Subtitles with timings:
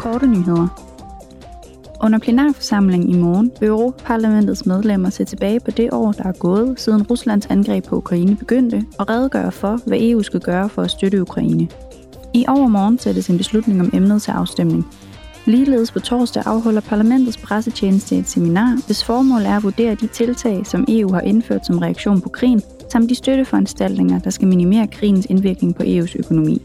[0.00, 0.68] Korte nyheder.
[2.04, 6.80] Under plenarforsamlingen i morgen vil Europaparlamentets medlemmer se tilbage på det år, der er gået,
[6.80, 10.90] siden Ruslands angreb på Ukraine begyndte, og redegøre for, hvad EU skal gøre for at
[10.90, 11.68] støtte Ukraine.
[12.34, 14.86] I overmorgen sættes en beslutning om emnet til afstemning.
[15.44, 20.66] Ligeledes på torsdag afholder parlamentets pressetjeneste et seminar, hvis formål er at vurdere de tiltag,
[20.66, 22.62] som EU har indført som reaktion på krigen,
[22.92, 26.62] samt de støtteforanstaltninger, der skal minimere krigens indvirkning på EU's økonomi.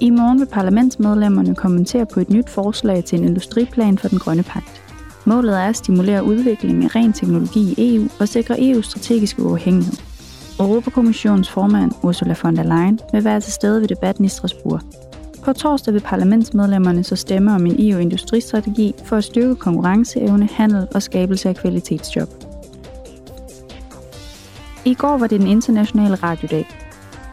[0.00, 4.42] I morgen vil parlamentsmedlemmerne kommentere på et nyt forslag til en industriplan for den grønne
[4.42, 4.82] pagt.
[5.24, 9.94] Målet er at stimulere udviklingen af ren teknologi i EU og sikre EU's strategiske uafhængighed.
[10.60, 14.80] Europakommissionens formand Ursula von der Leyen vil være til stede ved debatten i Strasbourg.
[15.44, 21.02] På torsdag vil parlamentsmedlemmerne så stemme om en EU-industristrategi for at styrke konkurrenceevne, handel og
[21.02, 22.28] skabelse af kvalitetsjob.
[24.84, 26.83] I går var det den internationale radiodag.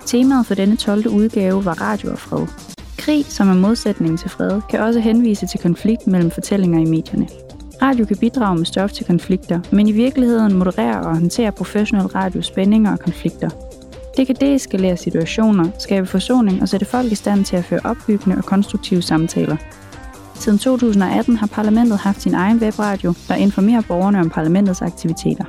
[0.06, 1.08] Temaet for denne 12.
[1.08, 2.48] udgave var radio og fred.
[2.98, 7.28] Krig, som er modsætning til fred, kan også henvise til konflikt mellem fortællinger i medierne.
[7.82, 12.42] Radio kan bidrage med stof til konflikter, men i virkeligheden modererer og håndterer professionel radio
[12.42, 13.50] spændinger og konflikter.
[14.18, 18.38] Det kan deeskalere situationer, skabe forsoning og sætte folk i stand til at føre opbyggende
[18.38, 19.58] og konstruktive samtaler.
[20.36, 25.46] Siden 2018 har parlamentet haft sin egen webradio, der informerer borgerne om parlamentets aktiviteter.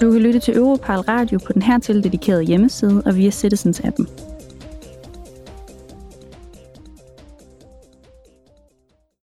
[0.00, 4.25] Du kan lytte til Europarl Radio på den hertil dedikerede hjemmeside og via Citizens-appen.